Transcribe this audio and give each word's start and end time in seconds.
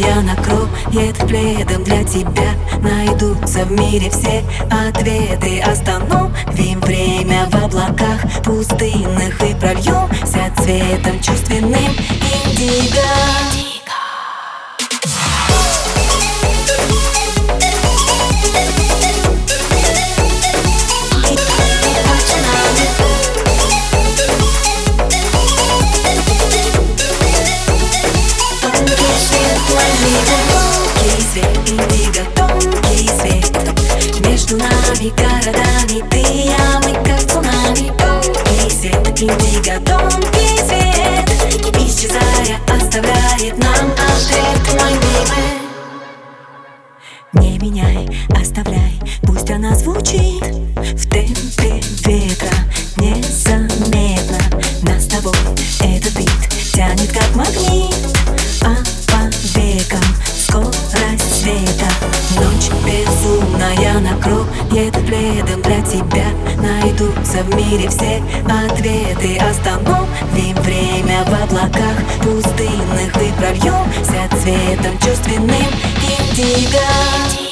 Ночь 0.00 0.06
безумная 0.06 0.22
накроет 0.22 1.16
пледом 1.28 1.84
для 1.84 2.02
тебя. 2.04 2.54
Найдутся 2.82 3.64
в 3.64 3.72
мире 3.72 4.10
все 4.10 4.42
ответы. 4.70 5.60
Остановим 5.60 6.80
время 6.80 7.46
в 7.50 7.64
облаках 7.64 8.20
пустынных 8.44 9.40
И 9.42 9.54
прольемся 9.54 10.52
цветом 10.56 11.20
чувственным. 11.20 11.94
Индиго 12.46 13.69
Тонкий 31.60 31.76
свет, 31.76 31.92
индиго, 31.92 32.24
тонкий 32.36 33.10
Между 34.26 34.56
нами 34.56 35.12
городами 35.14 36.08
ты 36.10 36.20
и 36.20 36.48
я, 36.48 36.80
мы 36.82 36.92
как 37.04 37.20
цунами 37.20 37.92
Тонкий 37.98 38.70
свет, 38.70 39.20
индиго, 39.20 39.78
тонкий 39.84 40.56
свет. 40.56 41.28
Исчезая, 41.76 42.58
оставляет 42.66 43.58
нам 43.58 43.92
ответ, 43.92 44.62
мой 44.80 44.94
Не 47.42 47.58
меняй, 47.58 48.08
оставляй, 48.40 48.98
пусть 49.22 49.50
она 49.50 49.74
звучит 49.74 50.42
В 50.42 51.08
темпе 51.10 51.82
ветра, 52.06 52.59
безумная 64.00 64.14
накроет 64.14 64.92
пледом 65.06 65.62
для 65.62 65.80
тебя. 65.82 66.26
Найдутся 66.56 67.42
в 67.44 67.54
мире 67.56 67.88
все 67.88 68.22
ответы. 68.44 69.38
Остановим 69.38 70.54
время 70.62 71.24
в 71.24 71.42
облаках 71.42 71.96
пустынных 72.22 73.16
И 73.22 73.32
прольемся 73.38 74.28
цветом 74.42 74.98
чувственным. 74.98 75.66
Индиго 76.02 77.49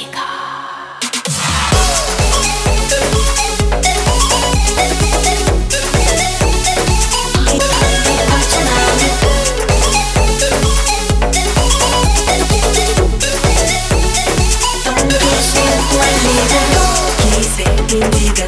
индиго, 17.90 18.47